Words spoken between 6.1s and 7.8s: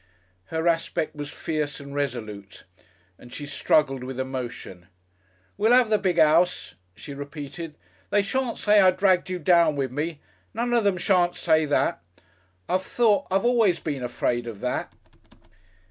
'ouse," she repeated.